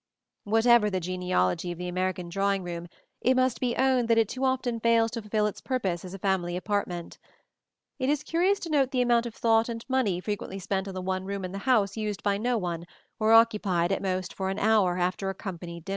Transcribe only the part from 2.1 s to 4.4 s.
drawing room, it must be owned that it